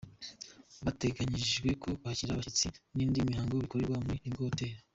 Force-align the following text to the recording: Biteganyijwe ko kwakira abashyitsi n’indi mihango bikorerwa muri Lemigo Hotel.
Biteganyijwe 0.85 1.69
ko 1.81 1.87
kwakira 1.99 2.31
abashyitsi 2.33 2.67
n’indi 2.95 3.27
mihango 3.29 3.53
bikorerwa 3.61 3.97
muri 4.03 4.17
Lemigo 4.23 4.43
Hotel. 4.49 4.75